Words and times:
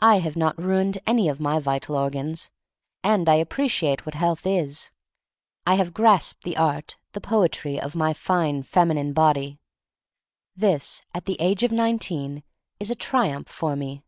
I 0.00 0.16
have 0.18 0.34
not 0.34 0.58
ruined 0.60 0.98
any 1.06 1.28
of 1.28 1.38
my 1.38 1.60
vital 1.60 1.94
organs, 1.96 2.50
and 3.04 3.28
I 3.28 3.36
appreciate 3.36 4.04
what 4.04 4.16
health 4.16 4.48
is. 4.48 4.90
I 5.64 5.76
have 5.76 5.94
grasped 5.94 6.42
the 6.42 6.56
art, 6.56 6.96
the 7.12 7.20
poetry 7.20 7.80
of 7.80 7.94
my 7.94 8.14
fine 8.14 8.64
feminine 8.64 9.12
body. 9.12 9.60
This 10.56 11.02
at 11.14 11.26
the 11.26 11.40
age 11.40 11.62
of 11.62 11.70
nineteen 11.70 12.42
is 12.80 12.90
a 12.90 12.96
tri 12.96 13.28
umph 13.32 13.46
for 13.48 13.76
me. 13.76 14.02